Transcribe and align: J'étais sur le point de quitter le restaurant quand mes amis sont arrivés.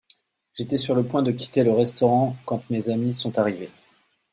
J'étais 0.55 0.79
sur 0.79 0.95
le 0.95 1.03
point 1.05 1.21
de 1.21 1.31
quitter 1.31 1.63
le 1.63 1.73
restaurant 1.73 2.35
quand 2.45 2.67
mes 2.71 2.89
amis 2.89 3.13
sont 3.13 3.37
arrivés. 3.37 3.69